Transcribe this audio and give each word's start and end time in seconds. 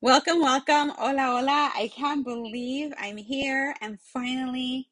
Welcome, 0.00 0.40
welcome. 0.42 0.90
Hola, 0.96 1.22
hola. 1.22 1.72
I 1.74 1.90
can't 1.92 2.24
believe 2.24 2.92
I'm 3.00 3.16
here 3.16 3.74
and 3.82 4.00
finally 4.00 4.90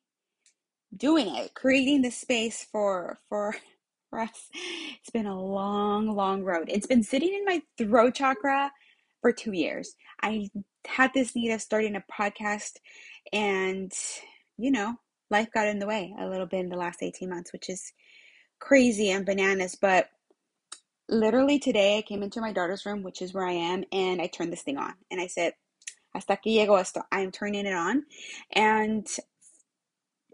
doing 0.96 1.34
it, 1.36 1.54
creating 1.54 2.02
the 2.02 2.10
space 2.10 2.66
for 2.72 3.18
for 3.28 3.56
for 4.10 4.20
us. 4.20 4.50
It's 5.00 5.10
been 5.10 5.26
a 5.26 5.40
long, 5.40 6.08
long 6.08 6.44
road. 6.44 6.68
It's 6.68 6.88
been 6.88 7.04
sitting 7.04 7.34
in 7.34 7.44
my 7.44 7.62
throat 7.78 8.16
chakra 8.16 8.72
for 9.22 9.32
two 9.32 9.52
years. 9.52 9.94
I 10.22 10.50
had 10.86 11.12
this 11.14 11.36
need 11.36 11.52
of 11.52 11.62
starting 11.62 11.96
a 11.96 12.04
podcast 12.12 12.78
and 13.32 13.92
you 14.58 14.70
know, 14.72 14.96
life 15.30 15.48
got 15.54 15.68
in 15.68 15.78
the 15.78 15.86
way 15.86 16.14
a 16.18 16.26
little 16.26 16.46
bit 16.46 16.60
in 16.60 16.70
the 16.70 16.76
last 16.76 17.02
18 17.02 17.30
months, 17.30 17.52
which 17.52 17.70
is 17.70 17.92
crazy 18.60 19.10
and 19.10 19.26
bananas, 19.26 19.76
but 19.80 20.10
literally 21.08 21.58
today 21.58 21.98
I 21.98 22.02
came 22.02 22.22
into 22.22 22.40
my 22.40 22.52
daughter's 22.52 22.86
room, 22.86 23.02
which 23.02 23.22
is 23.22 23.34
where 23.34 23.46
I 23.46 23.52
am, 23.52 23.84
and 23.92 24.22
I 24.22 24.28
turned 24.28 24.52
this 24.52 24.62
thing 24.62 24.78
on. 24.78 24.94
And 25.10 25.20
I 25.20 25.28
said, 25.28 25.54
Hasta 26.14 26.34
aquí 26.36 26.56
llegó 26.56 26.80
esto. 26.80 27.02
I 27.12 27.20
am 27.20 27.32
turning 27.32 27.66
it 27.66 27.74
on. 27.74 28.04
And 28.52 29.06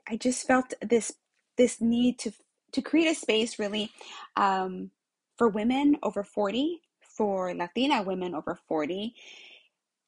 I 0.09 0.17
just 0.17 0.47
felt 0.47 0.75
this 0.83 1.13
this 1.57 1.81
need 1.81 2.19
to 2.21 2.33
to 2.73 2.83
create 2.83 3.09
a 3.11 3.15
space 3.15 3.59
really 3.59 3.91
um, 4.37 4.91
for 5.39 5.49
women 5.49 5.97
over 6.03 6.25
40, 6.25 6.81
for 7.01 7.55
Latina 7.55 8.03
women 8.03 8.35
over 8.35 8.59
40. 8.69 9.15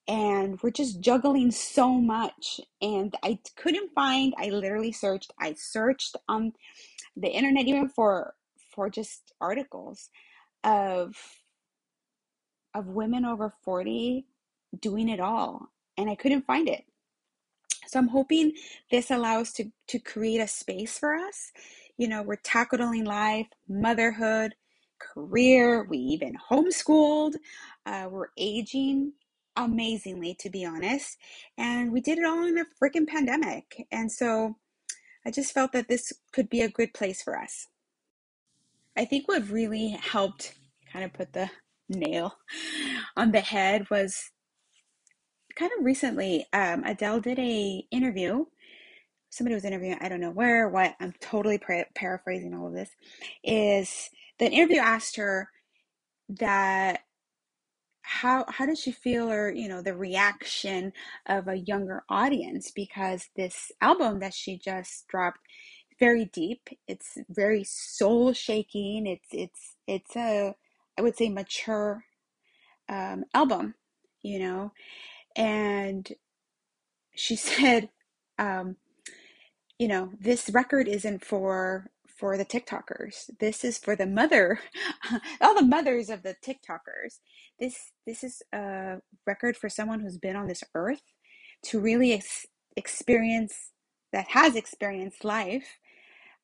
And 0.09 0.61
we're 0.63 0.71
just 0.71 1.01
juggling 1.01 1.51
so 1.53 1.93
much. 1.95 2.61
And 2.83 3.15
I 3.25 3.39
couldn't 3.57 3.93
find, 3.95 4.35
I 4.39 4.51
literally 4.51 4.93
searched, 4.93 5.33
I 5.41 5.55
searched 5.55 6.17
on 6.29 6.53
the 7.17 7.29
internet 7.29 7.67
even 7.67 7.89
for 7.89 8.35
for 8.75 8.89
just 8.91 9.33
articles 9.41 10.11
of 10.67 11.17
of 12.75 12.89
women 12.89 13.25
over 13.25 13.53
40 13.65 14.27
doing 14.81 15.09
it 15.09 15.21
all 15.21 15.69
and 15.97 16.11
i 16.11 16.15
couldn't 16.15 16.47
find 16.47 16.69
it. 16.69 16.85
So 17.87 17.99
i'm 18.01 18.09
hoping 18.09 18.53
this 18.91 19.11
allows 19.11 19.53
to 19.55 19.71
to 19.89 19.99
create 19.99 20.41
a 20.41 20.49
space 20.49 20.99
for 20.99 21.15
us. 21.15 21.53
You 21.99 22.09
know 22.09 22.23
we're 22.23 22.37
tackling 22.37 23.05
life 23.05 23.49
motherhood 23.69 24.55
career 24.99 25.85
we 25.85 25.99
even 25.99 26.35
homeschooled 26.51 27.35
uh, 27.87 28.09
we're 28.11 28.29
aging 28.39 29.13
amazingly 29.57 30.35
to 30.41 30.51
be 30.51 30.65
honest 30.67 31.19
and 31.59 31.93
we 31.93 32.01
did 32.01 32.19
it 32.19 32.25
all 32.25 32.47
in 32.47 32.59
a 32.59 32.65
freaking 32.83 33.07
pandemic 33.07 33.87
and 33.93 34.11
so 34.13 34.57
i 35.27 35.31
just 35.31 35.53
felt 35.53 35.73
that 35.73 35.89
this 35.89 36.13
could 36.33 36.49
be 36.51 36.63
a 36.63 36.69
good 36.71 36.95
place 36.95 37.23
for 37.23 37.39
us. 37.39 37.69
I 38.97 39.05
think 39.05 39.29
what 39.29 39.51
really 39.51 39.91
helped 39.91 40.55
kind 40.97 41.05
of 41.05 41.13
put 41.13 41.35
the 41.35 41.51
nail 41.91 42.33
on 43.19 43.31
the 43.33 43.41
head 43.41 43.87
was 43.91 44.31
kind 45.59 45.71
of 45.79 45.85
recently 45.85 46.47
um, 46.55 46.85
adele 46.85 47.21
did 47.21 47.39
a 47.39 47.85
interview. 47.91 48.47
Somebody 49.29 49.55
was 49.55 49.67
interviewing 49.67 49.99
i 50.01 50.09
don't 50.09 50.21
know 50.21 50.31
where 50.31 50.69
what 50.71 50.95
i'm 50.99 51.13
totally 51.21 51.59
pra- 51.59 51.85
paraphrasing 51.95 52.55
all 52.55 52.69
of 52.69 52.73
this 52.73 52.89
is 53.45 54.09
the 54.39 54.51
interview 54.51 54.79
asked 54.79 55.17
her 55.17 55.51
that 56.31 57.01
how 58.03 58.45
how 58.49 58.65
did 58.65 58.79
she 58.79 58.93
feel 58.93 59.31
or 59.31 59.51
you 59.51 59.69
know 59.69 59.83
the 59.83 59.95
reaction 59.95 60.93
of 61.27 61.49
a 61.49 61.57
younger 61.57 62.05
audience? 62.09 62.71
Because 62.71 63.29
this 63.37 63.73
album 63.81 64.21
that 64.21 64.33
she 64.33 64.59
just 64.59 65.07
dropped 65.09 65.41
very 65.99 66.27
deep. 66.27 66.69
It's 66.87 67.19
very 67.29 67.65
soul 67.65 68.33
shaking 68.33 69.07
it's 69.07 69.29
it's 69.33 69.77
it's 69.89 70.17
a 70.17 70.55
i 70.99 71.03
would 71.03 71.17
say 71.17 71.29
mature 71.29 72.05
um, 72.89 73.25
album 73.35 73.75
you 74.23 74.39
know 74.39 74.73
and 75.37 76.11
she 77.15 77.37
said, 77.37 77.89
um, 78.39 78.77
you 79.79 79.89
know, 79.89 80.11
this 80.21 80.51
record 80.51 80.89
isn't 80.89 81.25
for 81.25 81.87
for 82.19 82.39
the 82.39 82.47
TikTokers. 82.47 83.29
This 83.41 83.63
is 83.63 83.77
for 83.77 83.95
the 83.95 84.07
mother, 84.07 84.59
all 85.43 85.55
the 85.55 85.63
mothers 85.67 86.09
of 86.09 86.23
the 86.23 86.35
TikTokers. 86.45 87.19
This 87.61 87.93
this 88.07 88.25
is 88.25 88.43
a 88.55 88.97
record 89.27 89.57
for 89.57 89.69
someone 89.69 90.01
who's 90.01 90.19
been 90.19 90.37
on 90.37 90.49
this 90.49 90.65
earth 90.75 91.03
to 91.65 91.81
really 91.81 92.13
ex- 92.15 92.47
experience 92.77 93.73
that 94.13 94.29
has 94.29 94.57
experienced 94.57 95.25
life 95.25 95.79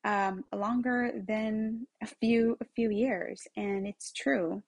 um, 0.03 0.43
longer 0.53 1.11
than 1.27 1.87
a 2.01 2.07
few 2.07 2.57
a 2.61 2.65
few 2.75 2.89
years, 2.89 3.47
and 3.55 3.87
it's 3.87 4.11
true. 4.11 4.63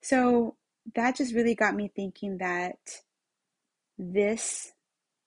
So 0.00 0.56
that 0.94 1.16
just 1.16 1.34
really 1.34 1.54
got 1.54 1.74
me 1.74 1.90
thinking 1.94 2.38
that 2.38 2.78
this 3.98 4.72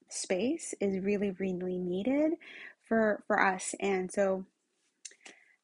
space 0.10 0.74
is 0.80 1.04
really 1.04 1.32
really 1.32 1.78
needed 1.78 2.34
for 2.88 3.24
for 3.28 3.42
us 3.42 3.74
and 3.80 4.12
so 4.12 4.46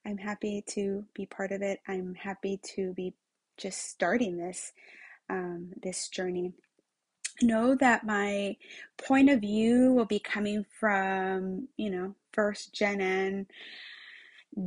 i'm 0.06 0.18
happy 0.18 0.64
to 0.66 1.04
be 1.14 1.26
part 1.26 1.52
of 1.52 1.62
it 1.62 1.80
i'm 1.88 2.16
happy 2.16 2.60
to 2.64 2.94
be 2.94 3.14
just 3.58 3.90
starting 3.90 4.38
this 4.38 4.72
um, 5.30 5.74
this 5.84 6.08
journey 6.08 6.54
know 7.42 7.76
that 7.76 8.06
my 8.06 8.56
point 8.98 9.30
of 9.30 9.42
view 9.42 9.92
will 9.94 10.06
be 10.06 10.20
coming 10.20 10.66
from 10.80 11.68
you 11.76 11.90
know 11.90 12.16
first 12.38 12.74
gen 12.74 13.02
and 13.02 13.48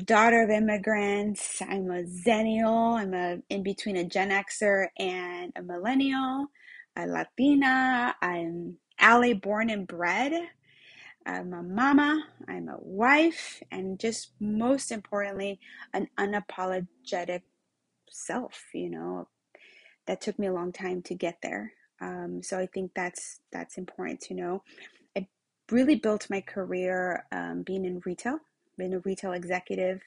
daughter 0.05 0.43
of 0.43 0.51
immigrants 0.51 1.63
i'm 1.63 1.91
a 1.91 2.03
xennial 2.03 3.01
i'm 3.01 3.15
a 3.15 3.39
in 3.49 3.63
between 3.63 3.97
a 3.97 4.05
gen 4.05 4.31
xer 4.31 4.89
and 4.99 5.53
a 5.57 5.63
millennial 5.63 6.49
a 6.97 7.07
latina 7.07 8.15
i'm 8.23 8.77
LA 9.03 9.33
born 9.33 9.71
and 9.71 9.87
bred 9.87 10.33
I'm 11.27 11.53
a 11.53 11.63
mama, 11.63 12.25
I'm 12.49 12.69
a 12.69 12.79
wife, 12.81 13.63
and 13.71 14.01
just 14.01 14.33
most 14.41 14.91
importantly, 14.91 15.61
an 15.93 16.09
unapologetic 16.19 17.43
self, 18.11 18.65
you 18.75 18.91
know, 18.91 19.29
that 20.07 20.21
took 20.21 20.39
me 20.39 20.49
a 20.49 20.53
long 20.53 20.73
time 20.73 21.03
to 21.03 21.15
get 21.15 21.39
there. 21.43 21.73
Um, 22.01 22.43
so 22.43 22.59
I 22.59 22.67
think 22.67 22.93
that's 22.97 23.41
that's 23.53 23.79
important 23.79 24.21
to 24.23 24.35
know. 24.35 24.63
Really 25.71 25.97
built 25.97 26.31
my 26.31 26.41
career 26.41 27.27
um, 27.33 27.63
being 27.63 27.85
in 27.85 28.03
retail, 28.05 28.39
being 28.77 28.95
a 28.95 29.01
retail 29.01 29.33
executive. 29.33 30.01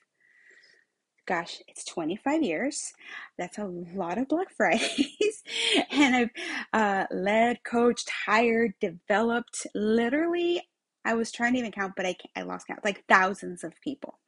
Gosh, 1.25 1.61
it's 1.67 1.85
25 1.85 2.43
years. 2.43 2.93
That's 3.37 3.57
a 3.57 3.65
lot 3.65 4.17
of 4.17 4.27
Black 4.27 4.49
Fridays. 4.57 5.43
and 5.89 6.15
I've 6.15 6.29
uh, 6.73 7.05
led, 7.11 7.63
coached, 7.63 8.09
hired, 8.25 8.73
developed 8.81 9.65
literally 9.73 10.61
I 11.05 11.13
was 11.15 11.31
trying 11.31 11.53
to 11.53 11.59
even 11.59 11.71
count, 11.71 11.93
but 11.95 12.05
I, 12.05 12.15
I 12.35 12.43
lost 12.43 12.67
count, 12.67 12.85
like 12.85 13.05
thousands 13.07 13.63
of 13.63 13.79
people 13.81 14.19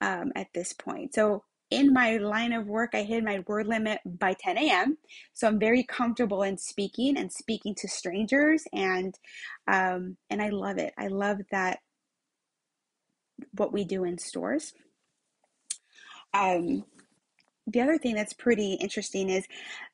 um, 0.00 0.32
at 0.34 0.52
this 0.54 0.72
point. 0.72 1.14
So 1.14 1.44
in 1.70 1.92
my 1.92 2.16
line 2.18 2.52
of 2.52 2.66
work, 2.66 2.90
I 2.94 3.02
hit 3.02 3.24
my 3.24 3.42
word 3.46 3.66
limit 3.66 4.00
by 4.04 4.34
10 4.34 4.58
a.m. 4.58 4.98
So 5.34 5.48
I'm 5.48 5.58
very 5.58 5.82
comfortable 5.82 6.42
in 6.42 6.58
speaking 6.58 7.16
and 7.16 7.32
speaking 7.32 7.74
to 7.76 7.88
strangers, 7.88 8.64
and 8.72 9.14
um, 9.66 10.16
and 10.30 10.40
I 10.40 10.50
love 10.50 10.78
it. 10.78 10.94
I 10.96 11.08
love 11.08 11.38
that 11.50 11.80
what 13.56 13.72
we 13.72 13.84
do 13.84 14.04
in 14.04 14.18
stores. 14.18 14.72
Um, 16.32 16.84
the 17.66 17.80
other 17.80 17.98
thing 17.98 18.14
that's 18.14 18.32
pretty 18.32 18.74
interesting 18.74 19.28
is 19.28 19.46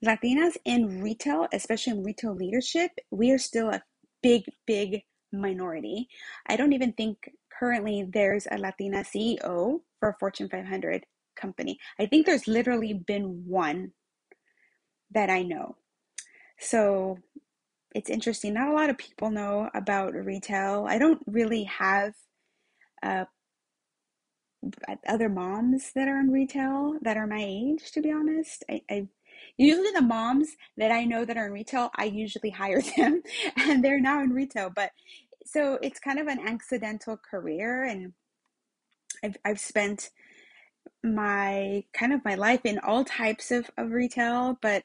Latinas 0.04 0.56
in 0.64 1.00
retail, 1.00 1.46
especially 1.52 1.94
in 1.94 2.04
retail 2.04 2.34
leadership, 2.34 2.90
we 3.10 3.30
are 3.30 3.38
still 3.38 3.70
a 3.70 3.82
big, 4.22 4.44
big 4.66 5.02
minority. 5.32 6.08
I 6.46 6.56
don't 6.56 6.74
even 6.74 6.92
think 6.92 7.30
currently 7.58 8.06
there's 8.12 8.46
a 8.50 8.58
Latina 8.58 8.98
CEO 8.98 9.80
for 10.00 10.16
Fortune 10.20 10.50
500 10.50 11.06
company. 11.36 11.78
I 11.98 12.06
think 12.06 12.26
there's 12.26 12.48
literally 12.48 12.94
been 12.94 13.44
one 13.46 13.92
that 15.10 15.30
I 15.30 15.42
know. 15.42 15.76
So 16.58 17.18
it's 17.94 18.10
interesting. 18.10 18.54
Not 18.54 18.68
a 18.68 18.74
lot 18.74 18.90
of 18.90 18.98
people 18.98 19.30
know 19.30 19.70
about 19.74 20.14
retail. 20.14 20.86
I 20.88 20.98
don't 20.98 21.22
really 21.26 21.64
have 21.64 22.14
uh, 23.02 23.24
other 25.06 25.28
moms 25.28 25.92
that 25.94 26.08
are 26.08 26.20
in 26.20 26.30
retail 26.30 26.96
that 27.02 27.16
are 27.16 27.26
my 27.26 27.42
age, 27.42 27.90
to 27.92 28.00
be 28.00 28.12
honest. 28.12 28.64
I, 28.70 28.82
I 28.90 29.08
usually 29.56 29.90
the 29.92 30.02
moms 30.02 30.56
that 30.76 30.92
I 30.92 31.04
know 31.04 31.24
that 31.24 31.36
are 31.36 31.46
in 31.46 31.52
retail, 31.52 31.90
I 31.96 32.04
usually 32.04 32.50
hire 32.50 32.82
them 32.96 33.22
and 33.56 33.84
they're 33.84 34.00
now 34.00 34.22
in 34.22 34.30
retail. 34.30 34.70
But 34.74 34.92
so 35.44 35.78
it's 35.82 35.98
kind 35.98 36.18
of 36.18 36.28
an 36.28 36.40
accidental 36.46 37.16
career 37.16 37.84
and 37.84 38.12
I've 39.24 39.36
I've 39.44 39.60
spent 39.60 40.10
my 41.02 41.84
kind 41.92 42.12
of 42.12 42.24
my 42.24 42.34
life 42.34 42.60
in 42.64 42.78
all 42.78 43.04
types 43.04 43.50
of, 43.50 43.70
of 43.76 43.90
retail, 43.90 44.58
but 44.62 44.84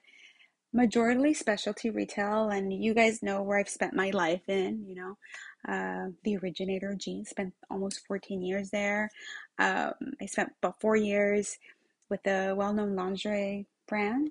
majorly 0.76 1.36
specialty 1.36 1.90
retail 1.90 2.50
and 2.50 2.74
you 2.74 2.94
guys 2.94 3.24
know 3.24 3.42
where 3.42 3.58
I've 3.58 3.70
spent 3.70 3.94
my 3.94 4.10
life 4.12 4.48
in, 4.48 4.86
you 4.86 4.96
know. 4.96 5.18
Uh, 5.68 6.12
the 6.24 6.38
originator 6.38 6.96
jeans 6.96 7.30
spent 7.30 7.54
almost 7.70 8.06
14 8.08 8.42
years 8.42 8.70
there. 8.70 9.10
Um, 9.60 9.94
I 10.22 10.26
spent 10.28 10.52
about 10.62 10.80
four 10.80 10.96
years 10.96 11.58
with 12.10 12.26
a 12.28 12.54
well-known 12.54 12.96
lingerie 12.96 13.68
brand 13.88 14.30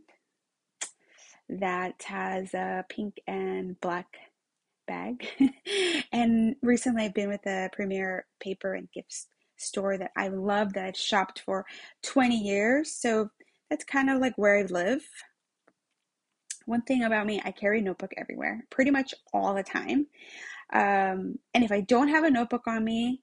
that 1.48 2.02
has 2.04 2.54
a 2.54 2.84
pink 2.88 3.20
and 3.26 3.80
black 3.80 4.06
bag. 4.86 5.28
and 6.12 6.56
recently 6.62 7.04
I've 7.04 7.14
been 7.14 7.28
with 7.28 7.46
a 7.46 7.70
Premier 7.72 8.26
Paper 8.40 8.74
and 8.74 8.90
Gifts 8.92 9.26
store 9.56 9.98
that 9.98 10.12
I 10.16 10.28
love 10.28 10.72
that 10.74 10.84
I've 10.84 10.96
shopped 10.96 11.40
for 11.40 11.64
20 12.02 12.36
years. 12.36 12.92
So 12.92 13.30
that's 13.70 13.84
kind 13.84 14.10
of 14.10 14.20
like 14.20 14.36
where 14.36 14.58
I 14.58 14.62
live. 14.62 15.02
One 16.66 16.82
thing 16.82 17.04
about 17.04 17.26
me, 17.26 17.40
I 17.44 17.52
carry 17.52 17.78
a 17.80 17.82
notebook 17.82 18.12
everywhere, 18.16 18.64
pretty 18.70 18.90
much 18.90 19.14
all 19.32 19.54
the 19.54 19.62
time. 19.62 20.06
Um, 20.72 21.38
and 21.54 21.62
if 21.62 21.70
I 21.70 21.80
don't 21.80 22.08
have 22.08 22.24
a 22.24 22.30
notebook 22.30 22.66
on 22.66 22.84
me, 22.84 23.22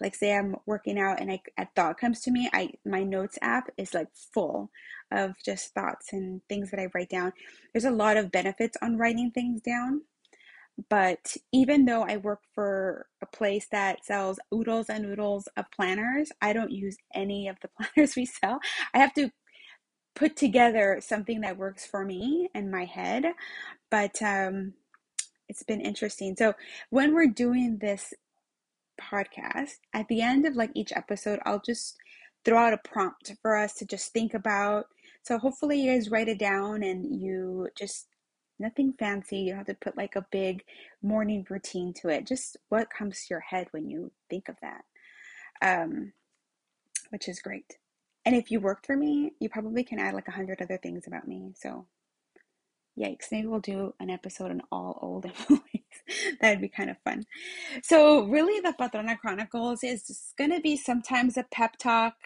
like 0.00 0.14
say 0.14 0.34
I'm 0.36 0.56
working 0.66 0.98
out 0.98 1.20
and 1.20 1.30
I, 1.30 1.40
a 1.58 1.66
thought 1.74 1.98
comes 1.98 2.20
to 2.20 2.30
me, 2.30 2.48
I 2.52 2.70
my 2.84 3.02
notes 3.02 3.38
app 3.42 3.68
is 3.76 3.94
like 3.94 4.08
full 4.32 4.70
of 5.10 5.34
just 5.44 5.74
thoughts 5.74 6.12
and 6.12 6.40
things 6.48 6.70
that 6.70 6.80
I 6.80 6.88
write 6.94 7.10
down. 7.10 7.32
There's 7.72 7.84
a 7.84 7.90
lot 7.90 8.16
of 8.16 8.30
benefits 8.30 8.76
on 8.82 8.96
writing 8.96 9.30
things 9.30 9.60
down. 9.60 10.02
But 10.88 11.36
even 11.52 11.84
though 11.84 12.02
I 12.02 12.18
work 12.18 12.40
for 12.54 13.06
a 13.20 13.26
place 13.26 13.66
that 13.72 14.04
sells 14.04 14.38
oodles 14.54 14.88
and 14.88 15.04
oodles 15.06 15.48
of 15.56 15.70
planners, 15.74 16.30
I 16.40 16.52
don't 16.52 16.70
use 16.70 16.96
any 17.14 17.48
of 17.48 17.56
the 17.60 17.68
planners 17.94 18.14
we 18.14 18.26
sell. 18.26 18.60
I 18.94 18.98
have 18.98 19.12
to 19.14 19.30
put 20.14 20.36
together 20.36 20.98
something 21.00 21.40
that 21.40 21.56
works 21.56 21.86
for 21.86 22.04
me 22.04 22.48
and 22.54 22.70
my 22.70 22.84
head. 22.84 23.24
But 23.90 24.20
um, 24.22 24.74
it's 25.48 25.62
been 25.62 25.80
interesting. 25.80 26.36
So 26.36 26.54
when 26.90 27.14
we're 27.14 27.28
doing 27.28 27.78
this 27.78 28.12
podcast, 29.00 29.78
at 29.94 30.08
the 30.08 30.20
end 30.20 30.46
of 30.46 30.56
like 30.56 30.70
each 30.74 30.92
episode, 30.92 31.40
I'll 31.44 31.62
just 31.64 31.96
throw 32.44 32.58
out 32.58 32.72
a 32.72 32.78
prompt 32.78 33.34
for 33.42 33.56
us 33.56 33.74
to 33.74 33.86
just 33.86 34.12
think 34.12 34.34
about. 34.34 34.86
So 35.22 35.38
hopefully 35.38 35.80
you 35.80 35.92
guys 35.92 36.10
write 36.10 36.28
it 36.28 36.38
down 36.38 36.82
and 36.82 37.20
you 37.20 37.68
just 37.76 38.06
nothing 38.58 38.92
fancy. 38.98 39.38
You 39.38 39.50
don't 39.50 39.58
have 39.58 39.66
to 39.66 39.74
put 39.74 39.96
like 39.96 40.16
a 40.16 40.26
big 40.30 40.64
morning 41.02 41.46
routine 41.48 41.92
to 41.94 42.08
it. 42.08 42.26
Just 42.26 42.56
what 42.68 42.90
comes 42.90 43.26
to 43.26 43.34
your 43.34 43.40
head 43.40 43.68
when 43.70 43.88
you 43.88 44.12
think 44.28 44.48
of 44.48 44.56
that, 44.62 44.84
um, 45.62 46.12
which 47.10 47.28
is 47.28 47.40
great. 47.40 47.78
And 48.24 48.36
if 48.36 48.50
you 48.50 48.60
worked 48.60 48.86
for 48.86 48.96
me, 48.96 49.32
you 49.40 49.48
probably 49.48 49.84
can 49.84 49.98
add 49.98 50.14
like 50.14 50.28
a 50.28 50.32
hundred 50.32 50.60
other 50.60 50.76
things 50.76 51.06
about 51.06 51.26
me. 51.26 51.52
So, 51.56 51.86
yikes! 52.98 53.32
Maybe 53.32 53.46
we'll 53.46 53.60
do 53.60 53.94
an 54.00 54.10
episode 54.10 54.50
on 54.50 54.62
all 54.70 54.98
old 55.00 55.24
employees. 55.24 55.62
That'd 56.40 56.60
be 56.60 56.68
kind 56.68 56.90
of 56.90 56.98
fun. 57.04 57.24
So, 57.82 58.24
really, 58.24 58.60
the 58.60 58.74
Patrona 58.74 59.16
Chronicles 59.16 59.82
is 59.82 60.34
going 60.36 60.50
to 60.50 60.60
be 60.60 60.76
sometimes 60.76 61.36
a 61.36 61.44
pep 61.44 61.76
talk 61.78 62.16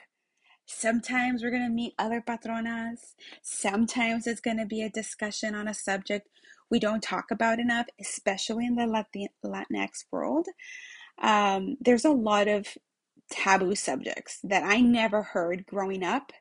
Sometimes 0.67 1.43
we're 1.43 1.50
going 1.50 1.67
to 1.67 1.69
meet 1.69 1.94
other 1.99 2.20
patronas. 2.20 3.14
Sometimes 3.43 4.26
it's 4.26 4.41
going 4.41 4.59
to 4.59 4.67
be 4.67 4.82
a 4.82 4.91
discussion 4.91 5.55
on 5.55 5.69
a 5.69 5.75
subject 5.75 6.29
we 6.73 6.79
don't 6.79 7.03
talk 7.03 7.31
about 7.31 7.59
enough, 7.59 7.87
especially 8.00 8.64
in 8.64 8.76
the 8.76 8.87
Latin- 8.87 9.29
Latinx 9.44 10.06
world. 10.11 10.47
Um, 11.20 11.76
there's 11.82 12.06
a 12.06 12.11
lot 12.11 12.49
of 12.49 12.67
taboo 13.31 13.75
subjects 13.75 14.38
that 14.43 14.62
I 14.62 14.81
never 14.81 15.23
heard 15.23 15.67
growing 15.67 16.03
up 16.03 16.32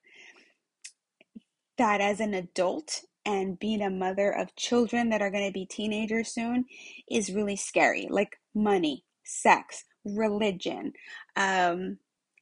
that 1.78 2.00
as 2.00 2.22
an 2.22 2.34
adult 2.34 3.02
and 3.26 3.60
being 3.60 3.82
a 3.82 3.90
mother 3.90 4.32
of 4.32 4.56
children 4.56 5.10
that 5.10 5.22
are 5.22 5.32
going 5.32 5.46
to 5.46 5.54
be 5.54 5.66
teenagers 5.66 6.34
soon 6.34 6.66
is 7.10 7.34
really 7.34 7.56
scary 7.56 8.08
like 8.10 8.38
money 8.56 9.04
sex 9.24 9.84
religion 10.04 10.94
um, 11.36 11.98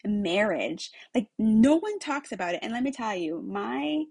marriage. 0.05 0.91
Like 1.13 1.27
no 1.37 1.75
one 1.75 1.99
talks 1.99 2.31
about 2.31 2.53
it. 2.53 2.59
And 2.61 2.71
let 2.71 2.83
me 2.83 2.91
tell 2.91 3.15
you, 3.15 3.41
my 3.41 4.03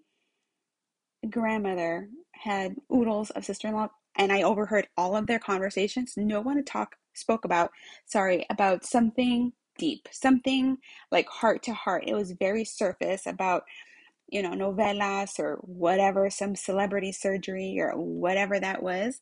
grandmother 1.29 2.08
had 2.32 2.76
oodles 2.94 3.31
of 3.31 3.44
sister-in-law 3.44 3.88
and 4.17 4.32
I 4.32 4.43
overheard 4.43 4.88
all 4.96 5.17
of 5.17 5.26
their 5.26 5.38
conversations. 5.38 6.14
No 6.17 6.40
one 6.40 6.62
talk 6.64 6.96
spoke 7.14 7.44
about, 7.44 7.70
sorry, 8.06 8.46
about 8.50 8.85
something 8.85 9.52
deep, 9.79 10.08
something 10.11 10.79
like 11.11 11.29
heart 11.29 11.62
to 11.64 11.73
heart. 11.73 12.05
It 12.06 12.14
was 12.14 12.32
very 12.32 12.64
surface 12.64 13.26
about, 13.26 13.62
you 14.29 14.43
know, 14.43 14.50
novellas 14.50 15.38
or 15.38 15.56
whatever, 15.62 16.31
some 16.31 16.56
celebrity 16.56 17.12
surgery 17.12 17.79
or 17.81 17.93
whatever 17.93 18.58
that 18.58 18.82
was. 18.82 19.20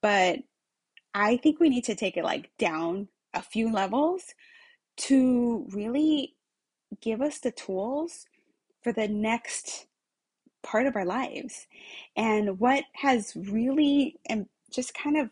But 0.00 0.40
I 1.14 1.36
think 1.36 1.60
we 1.60 1.68
need 1.68 1.84
to 1.84 1.94
take 1.94 2.16
it 2.16 2.24
like 2.24 2.50
down 2.58 3.08
a 3.34 3.42
few 3.42 3.70
levels 3.70 4.34
to 4.96 5.66
really 5.70 6.34
give 7.00 7.20
us 7.20 7.38
the 7.38 7.50
tools 7.50 8.26
for 8.82 8.92
the 8.92 9.08
next 9.08 9.86
part 10.62 10.86
of 10.86 10.96
our 10.96 11.04
lives. 11.04 11.66
And 12.16 12.58
what 12.60 12.84
has 12.94 13.32
really 13.36 14.16
and 14.26 14.46
just 14.70 14.94
kind 14.94 15.16
of 15.16 15.30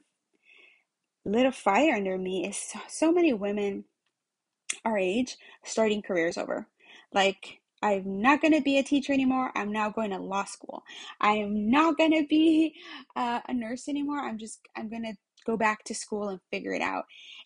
lit 1.25 1.47
a 1.47 1.53
fire 1.53 1.95
under 1.95 2.17
me 2.19 2.47
is 2.47 2.57
so, 2.57 2.79
so 2.89 3.13
many 3.13 3.33
women 3.33 3.85
our 4.85 4.99
age 4.99 5.37
starting 5.65 6.03
careers 6.03 6.39
over. 6.39 6.67
Like, 7.13 7.60
I'm 7.83 8.21
not 8.21 8.41
going 8.41 8.53
to 8.53 8.61
be 8.61 8.79
a 8.79 8.83
teacher 8.83 9.13
anymore. 9.13 9.53
I'm 9.55 9.73
now 9.73 9.91
going 9.91 10.11
to 10.11 10.19
law 10.19 10.45
school. 10.45 10.83
I 11.21 11.33
am 11.33 11.71
not 11.71 11.97
going 11.97 12.13
to 12.13 12.27
be 12.29 12.75
uh, 13.17 13.41
a 13.49 13.55
nurse 13.55 13.89
anymore. 13.89 14.21
I'm 14.21 14.39
just, 14.39 14.61
I'm 14.77 14.89
going 14.91 15.05
to 15.05 15.15
go 15.47 15.57
back 15.57 15.85
to 15.85 15.95
school 15.95 16.29
and 16.29 16.41
figure 16.51 16.73
it 16.73 16.83
out. 16.83 17.05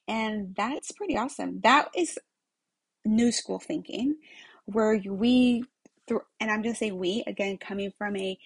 And 0.09 0.55
that's 0.57 0.93
pretty 0.93 1.17
awesome. 1.17 1.61
That 1.63 1.89
is 1.97 2.19
new 3.05 3.31
school 3.31 3.59
thinking 3.59 4.17
where 4.67 5.01
we 5.07 5.65
and 6.41 6.51
I'm 6.51 6.63
going 6.63 6.75
to 6.75 6.79
say 6.79 6.91
we 6.91 7.25
again 7.27 7.59
coming 7.59 7.93
from 7.97 8.17
a 8.17 8.39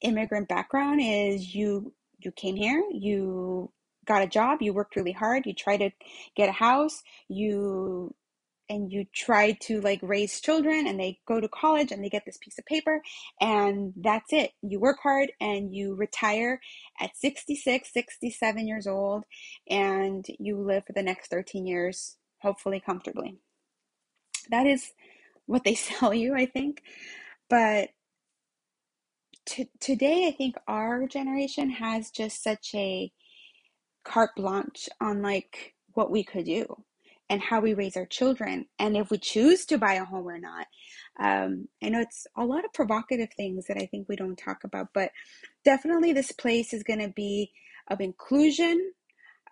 immigrant 0.00 0.48
background 0.48 1.00
is 1.02 1.54
you 1.54 1.92
you 2.18 2.32
came 2.32 2.56
here, 2.56 2.82
you 2.92 3.70
got 4.06 4.22
a 4.22 4.26
job, 4.26 4.62
you 4.62 4.72
worked 4.72 4.96
really 4.96 5.12
hard, 5.12 5.46
you 5.46 5.54
tried 5.54 5.78
to 5.78 5.90
get 6.36 6.48
a 6.48 6.52
house, 6.52 7.02
you 7.28 8.14
and 8.68 8.90
you 8.90 9.04
try 9.14 9.52
to 9.52 9.80
like 9.80 10.00
raise 10.02 10.40
children 10.40 10.86
and 10.86 10.98
they 10.98 11.18
go 11.26 11.40
to 11.40 11.48
college 11.48 11.92
and 11.92 12.02
they 12.02 12.08
get 12.08 12.24
this 12.24 12.38
piece 12.38 12.58
of 12.58 12.64
paper 12.66 13.02
and 13.40 13.92
that's 13.96 14.32
it. 14.32 14.52
You 14.62 14.80
work 14.80 14.98
hard 15.02 15.32
and 15.40 15.74
you 15.74 15.94
retire 15.94 16.60
at 17.00 17.16
66 17.16 17.92
67 17.92 18.66
years 18.66 18.86
old 18.86 19.24
and 19.68 20.24
you 20.38 20.60
live 20.60 20.84
for 20.86 20.92
the 20.92 21.02
next 21.02 21.28
13 21.30 21.66
years 21.66 22.16
hopefully 22.40 22.82
comfortably. 22.84 23.38
That 24.50 24.66
is 24.66 24.92
what 25.46 25.64
they 25.64 25.74
sell 25.74 26.14
you 26.14 26.34
i 26.34 26.46
think. 26.46 26.82
But 27.50 27.90
to, 29.46 29.66
today 29.78 30.26
i 30.26 30.30
think 30.30 30.56
our 30.66 31.06
generation 31.06 31.68
has 31.70 32.10
just 32.10 32.42
such 32.42 32.70
a 32.74 33.12
carte 34.04 34.34
blanche 34.36 34.88
on 35.00 35.22
like 35.22 35.74
what 35.92 36.10
we 36.10 36.24
could 36.24 36.46
do 36.46 36.84
and 37.30 37.40
how 37.40 37.60
we 37.60 37.74
raise 37.74 37.96
our 37.96 38.06
children 38.06 38.66
and 38.78 38.96
if 38.96 39.10
we 39.10 39.18
choose 39.18 39.64
to 39.66 39.78
buy 39.78 39.94
a 39.94 40.04
home 40.04 40.26
or 40.26 40.38
not. 40.38 40.66
Um, 41.18 41.68
I 41.82 41.88
know 41.88 42.00
it's 42.00 42.26
a 42.36 42.44
lot 42.44 42.64
of 42.64 42.72
provocative 42.72 43.30
things 43.36 43.66
that 43.66 43.78
I 43.78 43.86
think 43.86 44.08
we 44.08 44.16
don't 44.16 44.36
talk 44.36 44.64
about, 44.64 44.88
but 44.92 45.10
definitely 45.64 46.12
this 46.12 46.32
place 46.32 46.72
is 46.72 46.82
going 46.82 47.00
to 47.00 47.08
be 47.08 47.52
of 47.88 48.00
inclusion 48.00 48.92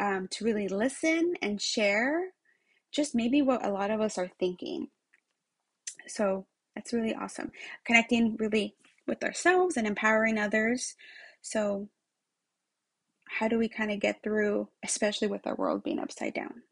um, 0.01 0.29
to 0.33 0.45
really 0.45 0.69
listen 0.69 1.35
and 1.41 1.61
share 1.61 2.33
just 2.91 3.15
maybe 3.15 3.41
what 3.41 3.65
a 3.65 3.71
lot 3.71 3.91
of 3.91 4.01
us 4.01 4.19
are 4.19 4.31
thinking. 4.39 4.89
So 6.07 6.47
that's 6.75 6.93
really 6.93 7.15
awesome. 7.15 7.53
Connecting 7.85 8.37
really 8.39 8.77
with 9.07 9.23
ourselves 9.25 9.77
and 9.77 9.87
empowering 9.87 10.39
others. 10.39 10.95
So, 11.41 11.89
how 13.29 13.49
do 13.49 13.59
we 13.59 13.69
kind 13.69 13.91
of 13.91 13.99
get 13.99 14.23
through, 14.23 14.69
especially 14.85 15.29
with 15.29 15.47
our 15.47 15.55
world 15.55 15.83
being 15.83 15.99
upside 15.99 16.35
down? 16.35 16.63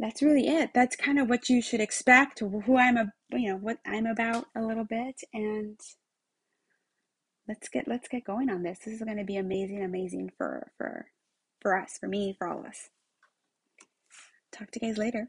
That's 0.00 0.22
really 0.22 0.48
it. 0.48 0.70
That's 0.74 0.96
kind 0.96 1.18
of 1.18 1.28
what 1.28 1.48
you 1.48 1.60
should 1.60 1.80
expect, 1.80 2.40
who 2.40 2.76
I'm 2.76 2.96
a, 2.96 3.12
you 3.32 3.50
know, 3.50 3.56
what 3.56 3.78
I'm 3.86 4.06
about 4.06 4.46
a 4.56 4.62
little 4.62 4.84
bit, 4.84 5.20
and 5.34 5.78
let's 7.46 7.68
get 7.68 7.86
let's 7.86 8.08
get 8.08 8.24
going 8.24 8.50
on 8.50 8.62
this. 8.62 8.78
This 8.84 8.94
is 8.94 9.02
going 9.02 9.18
to 9.18 9.24
be 9.24 9.36
amazing, 9.36 9.84
amazing 9.84 10.30
for 10.38 10.72
for 10.78 11.06
for 11.60 11.76
us, 11.76 11.98
for 12.00 12.08
me, 12.08 12.34
for 12.38 12.48
all 12.48 12.60
of 12.60 12.66
us. 12.66 12.88
Talk 14.52 14.70
to 14.70 14.80
you 14.80 14.88
guys 14.88 14.98
later. 14.98 15.28